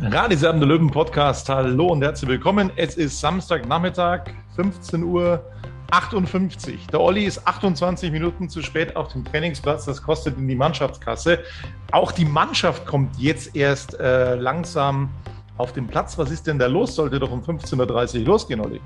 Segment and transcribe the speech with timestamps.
[0.00, 1.48] Radisam der Löwen Podcast.
[1.48, 2.70] Hallo und herzlich willkommen.
[2.76, 4.24] Es ist Samstagnachmittag,
[4.54, 5.44] 15 Uhr
[5.90, 6.86] 58.
[6.86, 9.86] Der Olli ist 28 Minuten zu spät auf dem Trainingsplatz.
[9.86, 11.40] Das kostet in die Mannschaftskasse.
[11.90, 15.10] Auch die Mannschaft kommt jetzt erst äh, langsam
[15.58, 16.16] auf den Platz.
[16.16, 16.94] Was ist denn da los?
[16.94, 18.80] Sollte doch um 15.30 Uhr losgehen, Olli.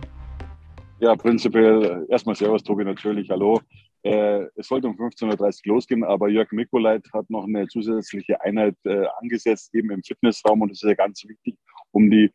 [1.01, 3.29] Ja, prinzipiell erstmal Servus, Tobi, natürlich.
[3.29, 3.61] Hallo.
[4.07, 8.77] Äh, es sollte um 15.30 Uhr losgehen, aber Jörg Mikolait hat noch eine zusätzliche Einheit
[8.85, 10.63] äh, angesetzt, eben im Fitnessraum.
[10.63, 11.57] Und das ist ja ganz wichtig,
[11.91, 12.31] um die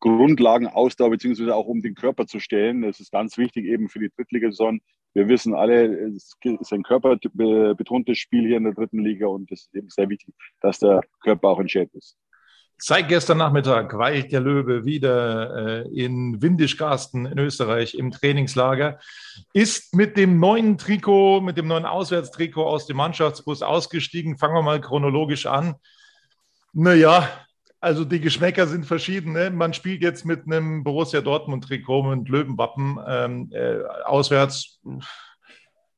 [0.00, 2.82] Grundlagenausdauer beziehungsweise auch um den Körper zu stellen.
[2.82, 4.80] Das ist ganz wichtig eben für die Drittligasaison.
[5.14, 9.62] Wir wissen alle, es ist ein körperbetontes Spiel hier in der dritten Liga und es
[9.62, 12.16] ist eben sehr wichtig, dass der Körper auch in Shape ist.
[12.80, 19.00] Seit gestern Nachmittag weilt der Löwe wieder äh, in Windischgarsten in Österreich im Trainingslager,
[19.52, 24.38] ist mit dem neuen Trikot, mit dem neuen Auswärtstrikot aus dem Mannschaftsbus ausgestiegen.
[24.38, 25.74] Fangen wir mal chronologisch an.
[26.72, 27.28] Naja,
[27.80, 29.32] also die Geschmäcker sind verschieden.
[29.32, 29.50] Ne?
[29.50, 34.80] Man spielt jetzt mit einem Borussia Dortmund-Trikot mit Löwenwappen ähm, äh, auswärts.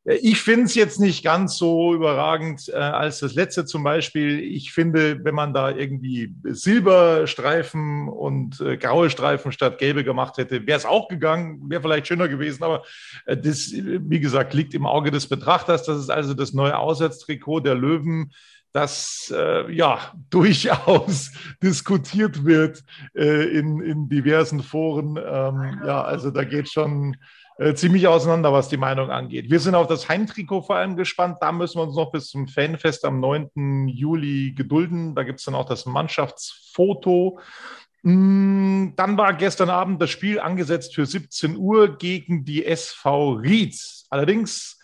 [0.05, 4.41] Ich finde es jetzt nicht ganz so überragend äh, als das letzte zum Beispiel.
[4.41, 10.66] Ich finde, wenn man da irgendwie Silberstreifen und äh, graue Streifen statt gelbe gemacht hätte,
[10.66, 12.65] wäre es auch gegangen, wäre vielleicht schöner gewesen.
[12.65, 12.83] Aber
[13.27, 15.84] äh, das, wie gesagt, liegt im Auge des Betrachters.
[15.84, 18.33] Das ist also das neue Auswärtstrikot der Löwen
[18.72, 19.99] das äh, ja
[20.31, 22.84] durchaus diskutiert wird
[23.15, 25.16] äh, in, in diversen Foren.
[25.16, 27.16] Ähm, ja, also da geht schon
[27.60, 29.50] äh, ziemlich auseinander, was die Meinung angeht.
[29.50, 31.37] Wir sind auf das Heimtrikot vor allem gespannt.
[31.43, 33.87] Da müssen wir uns noch bis zum Fanfest am 9.
[33.87, 35.15] Juli gedulden.
[35.15, 37.38] Da gibt es dann auch das Mannschaftsfoto.
[38.00, 44.06] Mm, dann war gestern Abend das Spiel angesetzt für 17 Uhr gegen die SV Rietz.
[44.09, 44.78] Allerdings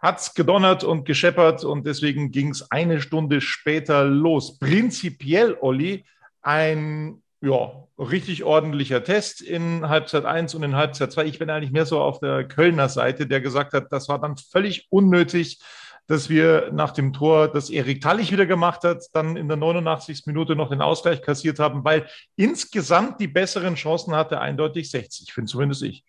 [0.00, 4.58] hat es gedonnert und gescheppert und deswegen ging es eine Stunde später los.
[4.58, 6.04] Prinzipiell, Olli,
[6.42, 11.26] ein ja, richtig ordentlicher Test in Halbzeit 1 und in Halbzeit 2.
[11.26, 14.36] Ich bin eigentlich mehr so auf der Kölner Seite, der gesagt hat, das war dann
[14.36, 15.60] völlig unnötig,
[16.06, 20.22] dass wir nach dem Tor, das Erik Tallich wieder gemacht hat, dann in der 89.
[20.26, 25.50] Minute noch den Ausgleich kassiert haben, weil insgesamt die besseren Chancen hatte eindeutig 60, finde
[25.50, 26.04] zumindest ich.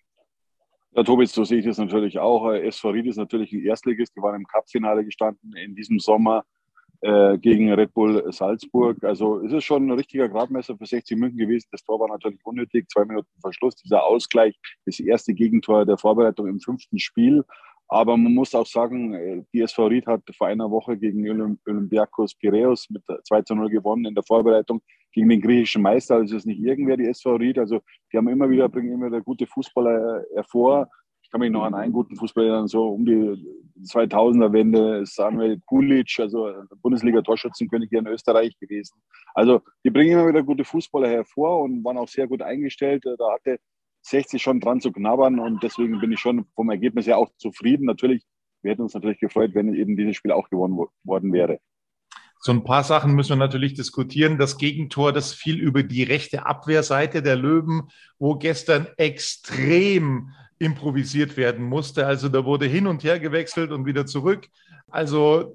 [0.92, 2.52] Ja, Tobi, so sehe ich das natürlich auch.
[2.52, 4.16] SV Ried ist natürlich ein Erstligist.
[4.16, 6.44] Die waren im Cup-Finale gestanden in diesem Sommer
[7.02, 9.03] äh, gegen Red Bull Salzburg.
[9.03, 11.68] Also es ist schon ein richtiger Gradmesser für 60 München gewesen.
[11.72, 12.90] Das Tor war natürlich unnötig.
[12.90, 17.44] Zwei Minuten Verschluss, dieser Ausgleich, das erste Gegentor der Vorbereitung im fünften Spiel.
[17.90, 21.30] Aber man muss auch sagen, äh, die SV Ried hat vor einer Woche gegen
[21.66, 24.81] Olympiakos Piraeus mit 2 zu 0 gewonnen in der Vorbereitung
[25.14, 26.16] gegen den griechischen Meister.
[26.16, 27.59] Also es ist nicht irgendwer, die SV Ried.
[27.59, 30.90] Also die haben immer wieder, bringen immer wieder gute Fußballer hervor
[31.28, 33.35] ich kann mich noch an einen guten Fußballer erinnern, so um die
[33.84, 38.96] 2000er-Wende, Samuel Kulic, also Bundesliga-Torschützenkönig hier in Österreich gewesen.
[39.34, 43.03] Also die bringen immer wieder gute Fußballer hervor und waren auch sehr gut eingestellt.
[43.03, 43.59] Da hatte
[44.03, 47.88] 60 schon dran zu knabbern und deswegen bin ich schon vom Ergebnis her auch zufrieden.
[47.88, 48.23] Natürlich,
[48.62, 51.59] wir hätten uns natürlich gefreut, wenn eben dieses Spiel auch gewonnen worden wäre.
[52.40, 54.38] So ein paar Sachen müssen wir natürlich diskutieren.
[54.38, 61.66] Das Gegentor, das fiel über die rechte Abwehrseite der Löwen, wo gestern extrem improvisiert werden
[61.66, 62.06] musste.
[62.06, 64.48] Also da wurde hin und her gewechselt und wieder zurück.
[64.90, 65.54] Also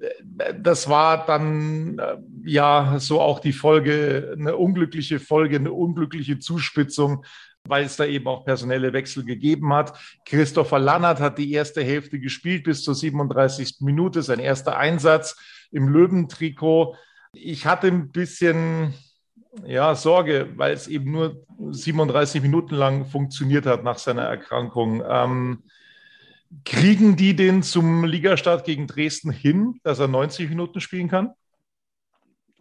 [0.55, 7.25] das war dann äh, ja so auch die Folge, eine unglückliche Folge, eine unglückliche Zuspitzung,
[7.65, 9.99] weil es da eben auch personelle Wechsel gegeben hat.
[10.27, 13.77] Christopher Lannert hat die erste Hälfte gespielt bis zur 37.
[13.81, 15.37] Minute, sein erster Einsatz
[15.71, 16.97] im Löwentrikot.
[17.33, 18.93] Ich hatte ein bisschen
[19.67, 25.03] ja, Sorge, weil es eben nur 37 Minuten lang funktioniert hat nach seiner Erkrankung.
[25.07, 25.63] Ähm,
[26.65, 31.33] kriegen die den zum Ligastart gegen Dresden hin, dass er 90 Minuten spielen kann?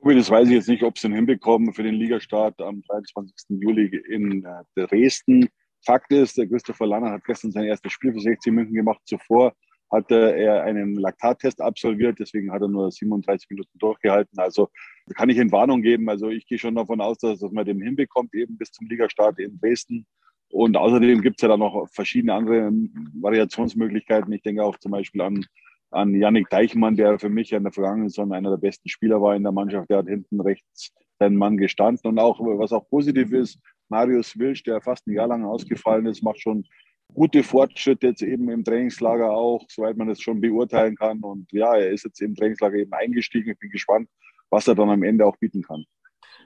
[0.03, 3.61] Das weiß ich jetzt nicht, ob sie ihn hinbekommen für den Ligastart am 23.
[3.61, 5.47] Juli in äh, Dresden.
[5.85, 9.01] Fakt ist, der Christopher Lanner hat gestern sein erstes Spiel für 16 München gemacht.
[9.05, 9.53] Zuvor
[9.91, 14.39] hatte er einen Laktattest absolviert, deswegen hat er nur 37 Minuten durchgehalten.
[14.39, 14.69] Also
[15.15, 16.09] kann ich in Warnung geben.
[16.09, 19.39] Also ich gehe schon davon aus, dass, dass man den hinbekommt, eben bis zum Ligastart
[19.39, 20.05] in Dresden.
[20.49, 22.71] Und außerdem gibt es ja da noch verschiedene andere
[23.13, 24.31] Variationsmöglichkeiten.
[24.33, 25.45] Ich denke auch zum Beispiel an,
[25.91, 29.35] an Yannick Deichmann, der für mich in der vergangenen Saison einer der besten Spieler war
[29.35, 29.89] in der Mannschaft.
[29.89, 32.09] Der hat hinten rechts seinen Mann gestanden.
[32.09, 33.59] Und auch, was auch positiv ist,
[33.89, 36.65] Marius Wilsch, der fast ein Jahr lang ausgefallen ist, macht schon
[37.13, 41.19] gute Fortschritte jetzt eben im Trainingslager auch, soweit man es schon beurteilen kann.
[41.19, 43.51] Und ja, er ist jetzt im Trainingslager eben eingestiegen.
[43.51, 44.09] Ich bin gespannt,
[44.51, 45.85] was er dann am Ende auch bieten kann.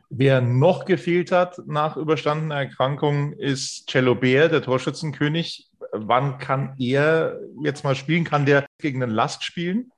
[0.10, 5.68] Wer noch gefehlt hat nach überstandener Erkrankung ist Cello Bär, der Torschützenkönig.
[5.92, 8.24] Wann kann er jetzt mal spielen?
[8.24, 9.92] Kann der gegen den Last spielen?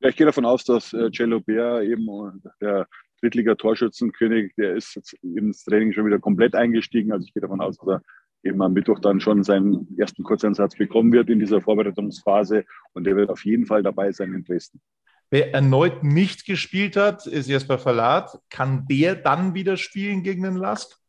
[0.00, 2.88] Ja, ich gehe davon aus, dass äh, Cello Bär eben äh, der
[3.20, 7.12] Drittliga-Torschützenkönig, der ist jetzt ins Training schon wieder komplett eingestiegen.
[7.12, 8.02] Also ich gehe davon aus, dass er
[8.42, 12.64] eben am Mittwoch dann schon seinen ersten Kurzeinsatz bekommen wird in dieser Vorbereitungsphase
[12.94, 14.80] und der wird auf jeden Fall dabei sein in Dresden.
[15.30, 18.36] Wer erneut nicht gespielt hat, ist Jesper Verlat.
[18.50, 21.00] Kann der dann wieder spielen gegen den Last?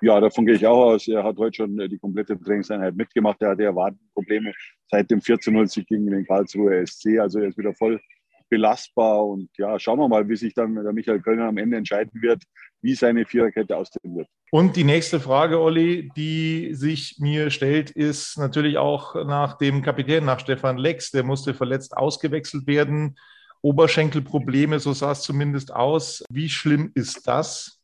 [0.00, 1.06] Ja, davon gehe ich auch aus.
[1.06, 3.40] Er hat heute schon die komplette Trainingseinheit mitgemacht.
[3.42, 4.52] Er hatte Erwartungsprobleme
[4.90, 7.18] seit dem 14-0 gegen den Karlsruher SC.
[7.20, 8.00] Also er ist wieder voll
[8.48, 9.26] belastbar.
[9.26, 12.42] Und ja, schauen wir mal, wie sich dann der Michael Kölner am Ende entscheiden wird,
[12.80, 14.28] wie seine Viererkette aussehen wird.
[14.54, 20.26] Und die nächste Frage, Olli, die sich mir stellt, ist natürlich auch nach dem Kapitän,
[20.26, 21.10] nach Stefan Lex.
[21.10, 23.16] Der musste verletzt ausgewechselt werden.
[23.62, 26.22] Oberschenkelprobleme, so sah es zumindest aus.
[26.28, 27.80] Wie schlimm ist das?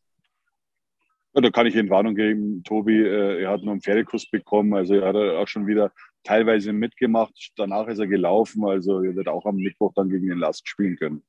[1.33, 3.01] Ja, da kann ich Ihnen Warnung geben, Tobi.
[3.01, 4.75] Äh, er hat nur einen Pferdekuss bekommen.
[4.75, 5.91] Also er hat auch schon wieder
[6.23, 7.33] teilweise mitgemacht.
[7.55, 8.63] Danach ist er gelaufen.
[8.63, 11.23] Also er wird auch am Mittwoch dann gegen den Last spielen können.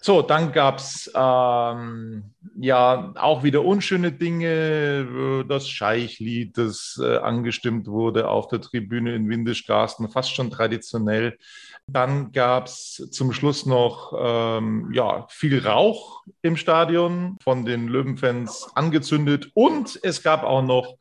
[0.00, 2.24] So, dann gab es ähm,
[2.56, 5.44] ja auch wieder unschöne Dinge.
[5.48, 11.38] Das Scheichlied, das äh, angestimmt wurde auf der Tribüne in Windischgarsten, fast schon traditionell.
[11.86, 18.70] Dann gab es zum Schluss noch ähm, ja, viel Rauch im Stadion von den Löwenfans
[18.74, 19.50] angezündet.
[19.54, 20.96] Und es gab auch noch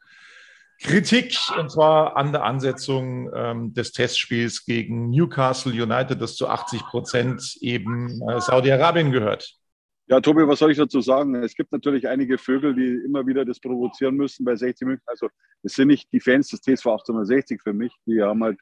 [0.81, 6.81] Kritik, und zwar an der Ansetzung ähm, des Testspiels gegen Newcastle United, das zu 80
[6.83, 9.57] Prozent eben äh, Saudi-Arabien gehört.
[10.09, 11.35] Ja, Tobi, was soll ich dazu sagen?
[11.35, 15.03] Es gibt natürlich einige Vögel, die immer wieder das provozieren müssen bei 60 München.
[15.05, 15.27] Also
[15.63, 17.91] es sind nicht die Fans des TSV 1860 für mich.
[18.05, 18.57] Die haben halt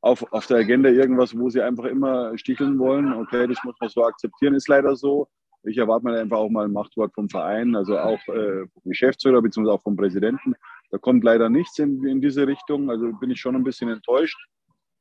[0.00, 3.12] auf, auf der Agenda irgendwas, wo sie einfach immer sticheln wollen.
[3.12, 5.28] Okay, das muss man so akzeptieren, ist leider so.
[5.64, 9.42] Ich erwarte mir einfach auch mal ein Machtwort vom Verein, also auch äh, vom Geschäftsführer
[9.42, 9.68] bzw.
[9.68, 10.54] auch vom Präsidenten.
[10.92, 12.90] Da kommt leider nichts in, in diese Richtung.
[12.90, 14.38] Also bin ich schon ein bisschen enttäuscht.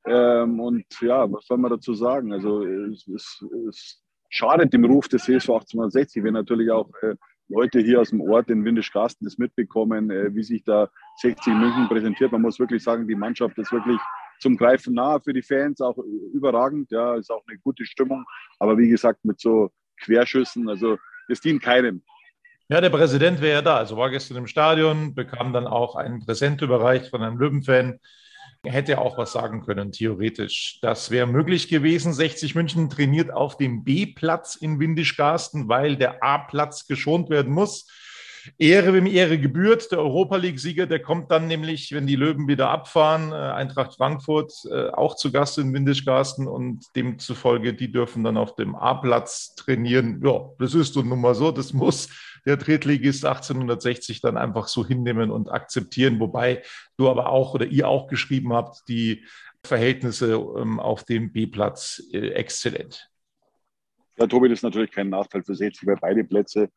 [0.06, 2.34] Ähm, und ja, was soll man dazu sagen?
[2.34, 7.16] Also es, es, es schadet dem Ruf des CSV 1860, wenn natürlich auch äh,
[7.50, 11.88] Leute hier aus dem Ort in Windischgarsten das mitbekommen, äh, wie sich da 60 München
[11.90, 12.32] präsentiert.
[12.32, 14.00] Man muss wirklich sagen, die Mannschaft ist wirklich
[14.40, 15.98] zum Greifen nahe für die Fans, auch
[16.34, 16.90] überragend.
[16.90, 18.26] Ja, ist auch eine gute Stimmung.
[18.60, 19.70] Aber wie gesagt, mit so
[20.02, 22.02] Querschüssen, also es dient keinem.
[22.72, 23.76] Ja, der Präsident wäre ja da.
[23.76, 28.00] Also war gestern im Stadion, bekam dann auch einen Präsent überreicht von einem Löwenfan.
[28.64, 30.80] Hätte auch was sagen können, theoretisch.
[30.82, 32.14] Das wäre möglich gewesen.
[32.14, 37.88] 60 München trainiert auf dem B-Platz in Windischgarsten, weil der A-Platz geschont werden muss.
[38.58, 39.92] Ehre, wem Ehre gebührt.
[39.92, 44.54] Der Europa League-Sieger, der kommt dann nämlich, wenn die Löwen wieder abfahren, äh, Eintracht Frankfurt
[44.72, 50.22] äh, auch zu Gast in Windischgarsten und demzufolge, die dürfen dann auf dem A-Platz trainieren.
[50.24, 52.08] Ja, das ist nun mal so, das muss
[52.46, 56.64] der Drittligist 1860 dann einfach so hinnehmen und akzeptieren, wobei
[56.98, 59.26] du aber auch oder ihr auch geschrieben habt, die
[59.64, 63.10] Verhältnisse ähm, auf dem B-Platz äh, exzellent.
[64.18, 66.70] Ja, Tobi, das ist natürlich kein Nachteil für 60, weil beide Plätze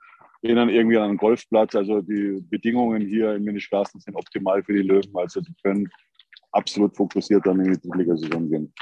[0.43, 1.75] erinnern irgendwie an einen Golfplatz.
[1.75, 5.11] Also die Bedingungen hier in Ministraßen sind optimal für die Löwen.
[5.15, 5.89] Also die können
[6.53, 8.73] absolut fokussiert dann in die Drittligasaison gehen.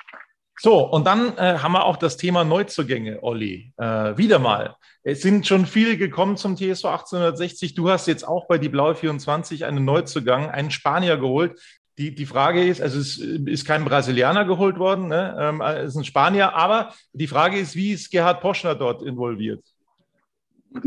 [0.58, 3.72] So, und dann äh, haben wir auch das Thema Neuzugänge, Olli.
[3.78, 4.76] Äh, wieder mal.
[5.02, 7.74] Es sind schon viele gekommen zum TSV 1860.
[7.74, 11.60] Du hast jetzt auch bei die Blaue 24 einen Neuzugang, einen Spanier geholt.
[11.98, 15.36] Die, die Frage ist, also es ist kein Brasilianer geholt worden, ne?
[15.38, 19.62] ähm, es ist ein Spanier, aber die Frage ist, wie ist Gerhard Poschner dort involviert?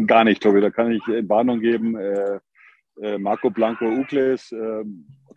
[0.07, 1.95] Gar nicht, Tobi, da kann ich Warnung geben.
[1.95, 2.39] Äh, äh,
[3.17, 4.83] Marco Blanco Ukles äh,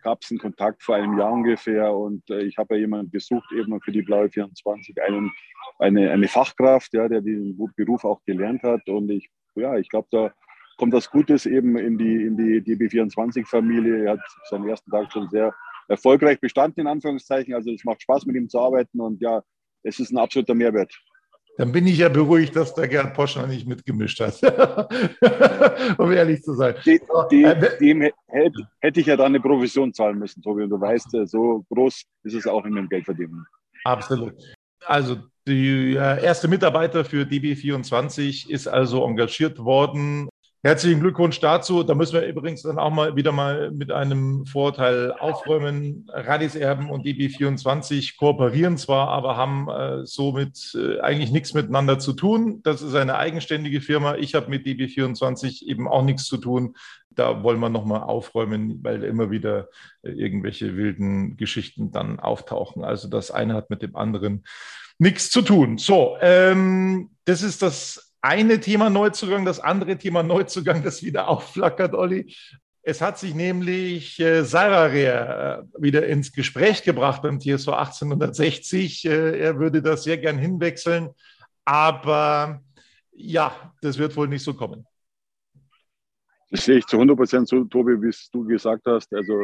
[0.01, 3.51] gab es einen Kontakt vor einem Jahr ungefähr und äh, ich habe ja jemanden besucht,
[3.51, 5.31] eben für die Blaue 24, einen,
[5.79, 10.07] eine, eine Fachkraft, ja, der den Beruf auch gelernt hat und ich, ja, ich glaube,
[10.11, 10.33] da
[10.77, 14.05] kommt das Gutes eben in die, in die DB24-Familie.
[14.05, 15.53] Er hat seinen ersten Tag schon sehr
[15.89, 17.53] erfolgreich bestanden, in Anführungszeichen.
[17.53, 19.43] Also es macht Spaß, mit ihm zu arbeiten und ja,
[19.83, 20.97] es ist ein absoluter Mehrwert.
[21.59, 24.41] Dann bin ich ja beruhigt, dass der Gerd Poschner nicht mitgemischt hat,
[25.97, 26.75] um ehrlich zu sein.
[26.85, 30.63] Die, die, äh, dem hätte, hätte ich ja dann eine Provision zahlen müssen, Tobi.
[30.63, 33.45] Und du weißt, äh, so groß ist es auch in dem Geldverdienen.
[33.83, 34.35] Absolut.
[34.85, 40.28] Also der erste Mitarbeiter für DB24 ist also engagiert worden
[40.61, 41.83] Herzlichen Glückwunsch dazu.
[41.83, 46.05] Da müssen wir übrigens dann auch mal wieder mal mit einem Vorteil aufräumen.
[46.09, 52.11] Radis Erben und DB24 kooperieren zwar, aber haben äh, somit äh, eigentlich nichts miteinander zu
[52.11, 52.59] tun.
[52.63, 54.15] Das ist eine eigenständige Firma.
[54.15, 56.75] Ich habe mit DB24 eben auch nichts zu tun.
[57.09, 59.69] Da wollen wir nochmal aufräumen, weil immer wieder
[60.01, 62.83] äh, irgendwelche wilden Geschichten dann auftauchen.
[62.83, 64.43] Also das eine hat mit dem anderen
[64.97, 65.77] nichts zu tun.
[65.77, 71.93] So, ähm, das ist das eine Thema Neuzugang, das andere Thema Neuzugang, das wieder aufflackert,
[71.93, 72.35] Olli.
[72.81, 79.05] Es hat sich nämlich äh, Sarare äh, wieder ins Gespräch gebracht beim TSV 1860.
[79.05, 81.09] Äh, er würde das sehr gern hinwechseln,
[81.65, 82.61] aber
[83.11, 84.85] ja, das wird wohl nicht so kommen.
[86.49, 89.13] Das sehe ich zu 100 Prozent so, Tobi, wie du gesagt hast.
[89.13, 89.39] Also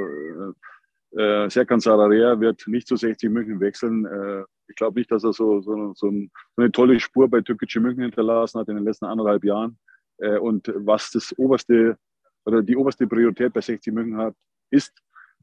[1.18, 4.06] äh, Serkan Sararea wird nicht zu 60 München wechseln.
[4.06, 7.42] Äh, ich glaube nicht, dass er so, so, so, ein, so, eine tolle Spur bei
[7.42, 9.78] Türkgücü München hinterlassen hat in den letzten anderthalb Jahren.
[10.18, 11.98] Äh, und was das oberste
[12.46, 14.36] oder die oberste Priorität bei 60 München hat,
[14.70, 14.94] ist,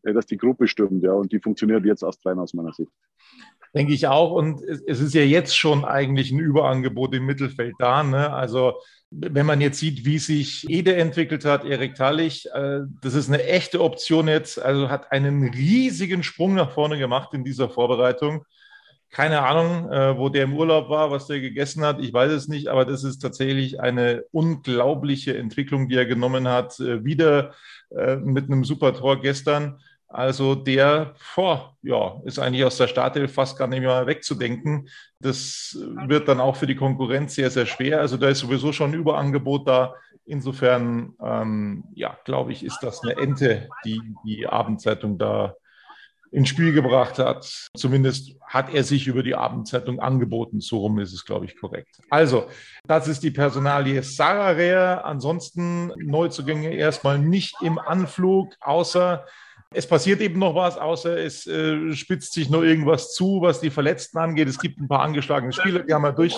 [0.03, 1.03] äh, dass die Gruppe stimmt.
[1.03, 2.91] Ja, und die funktioniert jetzt erst rein aus meiner Sicht.
[3.75, 4.33] Denke ich auch.
[4.33, 8.03] Und es, es ist ja jetzt schon eigentlich ein Überangebot im Mittelfeld da.
[8.03, 8.33] Ne?
[8.33, 8.75] Also
[9.11, 13.45] wenn man jetzt sieht, wie sich Ede entwickelt hat, Erik Tallich, äh, das ist eine
[13.45, 14.61] echte Option jetzt.
[14.61, 18.45] Also hat einen riesigen Sprung nach vorne gemacht in dieser Vorbereitung.
[19.13, 22.01] Keine Ahnung, äh, wo der im Urlaub war, was der gegessen hat.
[22.01, 26.81] Ich weiß es nicht, aber das ist tatsächlich eine unglaubliche Entwicklung, die er genommen hat.
[26.81, 27.53] Äh, wieder
[27.91, 29.79] äh, mit einem super Tor gestern.
[30.09, 34.89] Also der boah, ja, ist eigentlich aus der Startelf fast gar nicht mehr wegzudenken.
[35.21, 38.01] Das wird dann auch für die Konkurrenz sehr, sehr schwer.
[38.01, 39.95] Also da ist sowieso schon ein Überangebot da.
[40.25, 45.55] Insofern, ähm, ja, glaube ich, ist das eine Ente, die die Abendzeitung da
[46.33, 47.45] ins Spiel gebracht hat.
[47.77, 50.61] Zumindest hat er sich über die Abendzeitung angeboten.
[50.61, 52.01] So rum ist es, glaube ich, korrekt.
[52.11, 52.47] Also,
[52.87, 55.03] das ist die Personalie Sarah Rea.
[55.03, 59.25] Ansonsten Neuzugänge erstmal nicht im Anflug, außer
[59.75, 63.71] es passiert eben noch was, außer es äh, spitzt sich noch irgendwas zu, was die
[63.71, 64.49] Verletzten angeht.
[64.49, 66.37] Es gibt ein paar angeschlagene Spieler, die haben wir durch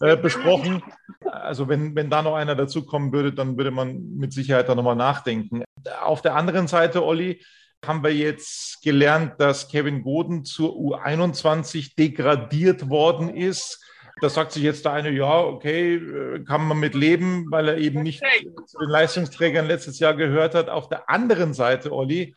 [0.00, 0.82] äh, besprochen.
[1.24, 4.96] Also wenn, wenn da noch einer dazukommen würde, dann würde man mit Sicherheit da nochmal
[4.96, 5.62] nachdenken.
[6.02, 7.40] Auf der anderen Seite, Olli,
[7.84, 13.84] haben wir jetzt gelernt, dass Kevin Goden zur U21 degradiert worden ist.
[14.20, 17.78] Da sagt sich jetzt der eine, ja, okay, äh, kann man mit leben, weil er
[17.78, 18.22] eben nicht
[18.66, 20.68] zu den Leistungsträgern letztes Jahr gehört hat.
[20.68, 22.34] Auf der anderen Seite, Olli,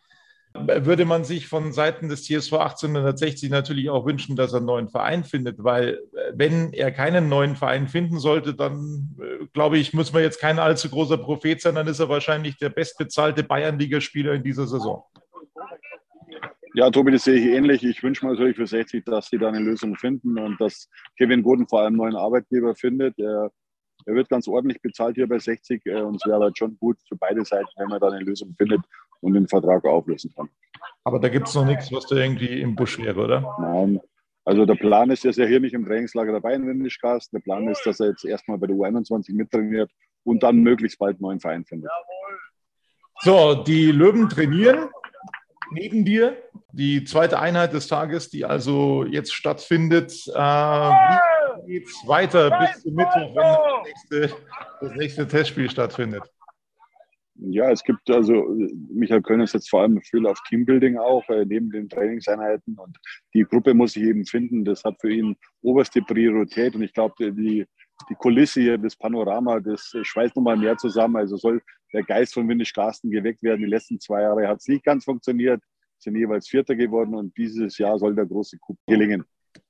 [0.56, 4.90] würde man sich von Seiten des TSV 1860 natürlich auch wünschen, dass er einen neuen
[4.90, 9.94] Verein findet, weil äh, wenn er keinen neuen Verein finden sollte, dann äh, glaube ich,
[9.94, 14.34] muss man jetzt kein allzu großer Prophet sein, dann ist er wahrscheinlich der bestbezahlte Bayernligaspieler
[14.34, 15.04] in dieser Saison.
[16.76, 17.86] Ja, Tobi, das sehe ich ähnlich.
[17.86, 21.42] Ich wünsche mir natürlich für 60, dass sie da eine Lösung finden und dass Kevin
[21.42, 23.18] Goden vor allem einen neuen Arbeitgeber findet.
[23.18, 23.50] Er,
[24.06, 26.98] er wird ganz ordentlich bezahlt hier bei 60 äh, und es wäre halt schon gut
[27.08, 28.82] für beide Seiten, wenn man da eine Lösung findet
[29.22, 30.50] und den Vertrag auflösen kann.
[31.06, 33.56] Aber da gibt es noch nichts, was da irgendwie im Busch wäre, oder?
[33.62, 34.02] Nein.
[34.44, 37.32] Also der Plan ist, er ist ja hier nicht im Trainingslager dabei in Windischkast.
[37.32, 39.90] Der Plan ist, dass er jetzt erstmal bei der U21 mittrainiert
[40.24, 41.90] und dann möglichst bald einen neuen Verein findet.
[43.22, 44.90] So, die Löwen trainieren
[45.72, 46.38] neben dir.
[46.78, 50.12] Die zweite Einheit des Tages, die also jetzt stattfindet.
[50.28, 50.38] Äh,
[51.64, 54.44] wie geht es weiter bis zum Mittwoch, wenn das nächste,
[54.82, 56.24] das nächste Testspiel stattfindet?
[57.36, 58.54] Ja, es gibt also,
[58.94, 62.78] Michael Kölner setzt vor allem viel auf Teambuilding auch, äh, neben den Trainingseinheiten.
[62.78, 62.98] Und
[63.34, 64.66] die Gruppe muss sich eben finden.
[64.66, 66.76] Das hat für ihn oberste Priorität.
[66.76, 67.66] Und ich glaube, die,
[68.10, 71.16] die Kulisse hier, das Panorama, das schweißt nochmal mehr zusammen.
[71.16, 71.62] Also soll
[71.94, 73.62] der Geist von Windisch Carsten geweckt werden.
[73.62, 75.62] Die letzten zwei Jahre hat es nicht ganz funktioniert,
[76.00, 77.16] sind jeweils Vierter geworden.
[77.16, 79.26] Und dieses Jahr soll der große Coup gelingen.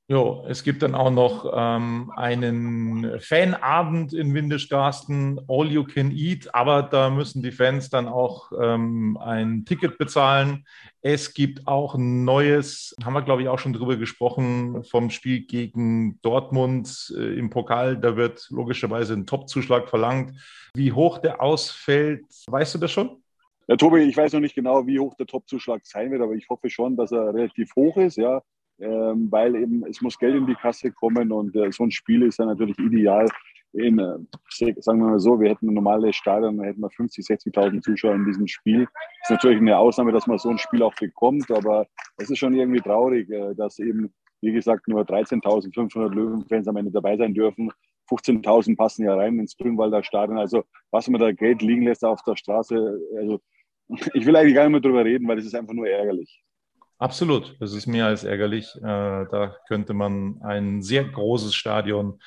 [0.08, 6.54] Jo, es gibt dann auch noch ähm, einen Fanabend in Windischgarsten, All You Can Eat,
[6.54, 10.68] aber da müssen die Fans dann auch ähm, ein Ticket bezahlen.
[11.02, 15.48] Es gibt auch ein neues, haben wir glaube ich auch schon drüber gesprochen, vom Spiel
[15.48, 17.98] gegen Dortmund äh, im Pokal.
[17.98, 20.40] Da wird logischerweise ein Top-Zuschlag verlangt.
[20.76, 23.24] Wie hoch der ausfällt, weißt du das schon?
[23.68, 26.48] Ja, Tobi, ich weiß noch nicht genau, wie hoch der Top-Zuschlag sein wird, aber ich
[26.50, 28.18] hoffe schon, dass er relativ hoch ist.
[28.18, 28.42] Ja
[28.80, 32.24] ähm, weil eben es muss Geld in die Kasse kommen und äh, so ein Spiel
[32.24, 33.28] ist ja natürlich ideal.
[33.74, 34.18] In, äh,
[34.80, 38.16] sagen wir mal so, wir hätten ein normales Stadion, dann hätten wir 50, 60.000 Zuschauer
[38.16, 38.88] in diesem Spiel.
[39.24, 41.86] Ist natürlich eine Ausnahme, dass man so ein Spiel auch bekommt, aber
[42.18, 46.92] es ist schon irgendwie traurig, äh, dass eben, wie gesagt, nur 13.500 Löwenfans am Ende
[46.92, 47.72] dabei sein dürfen.
[48.10, 50.38] 15.000 passen ja rein ins Grünwalder Stadion.
[50.38, 53.42] Also was man da Geld liegen lässt auf der Straße, also
[54.14, 56.44] ich will eigentlich gar nicht mehr drüber reden, weil es ist einfach nur ärgerlich.
[56.98, 58.74] Absolut, das ist mehr als ärgerlich.
[58.78, 62.20] Äh, da könnte man ein sehr großes Stadion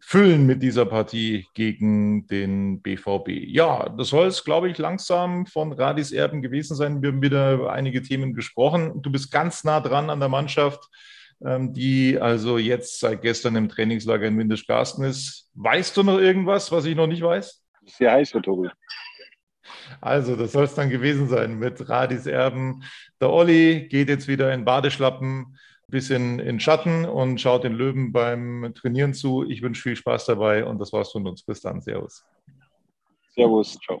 [0.00, 3.28] füllen mit dieser Partie gegen den BVB.
[3.46, 7.02] Ja, das soll es, glaube ich, langsam von Radis Erben gewesen sein.
[7.02, 9.02] Wir haben wieder über einige Themen gesprochen.
[9.02, 10.88] Du bist ganz nah dran an der Mannschaft,
[11.44, 15.50] ähm, die also jetzt seit gestern im Trainingslager in Windischgarsten ist.
[15.54, 17.62] Weißt du noch irgendwas, was ich noch nicht weiß?
[17.86, 18.68] Sehr heiß, Herr Tobi.
[20.00, 22.82] Also, das soll es dann gewesen sein mit Radis Erben.
[23.20, 25.56] Der Olli geht jetzt wieder in Badeschlappen,
[25.88, 29.48] bisschen in Schatten und schaut den Löwen beim Trainieren zu.
[29.48, 31.42] Ich wünsche viel Spaß dabei und das war's von uns.
[31.42, 31.80] Bis dann.
[31.80, 32.24] Servus.
[33.34, 33.78] Servus.
[33.80, 34.00] Ciao.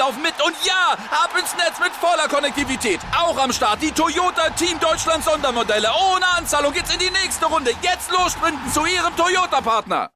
[0.01, 0.33] laufen mit.
[0.43, 2.99] Und ja, ab ins Netz mit voller Konnektivität.
[3.15, 5.89] Auch am Start die Toyota Team Deutschland Sondermodelle.
[6.13, 7.71] Ohne Anzahlung geht's in die nächste Runde.
[7.81, 10.09] Jetzt los sprinten zu Ihrem Toyota-Partner.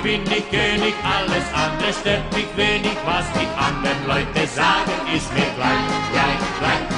[0.00, 5.50] bin ich König, alles andere stört mich wenig, was die anderen Leute sagen, ist mir
[5.56, 6.97] gleich, gleich, gleich.